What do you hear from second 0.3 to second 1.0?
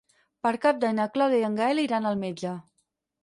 Per Cap d'Any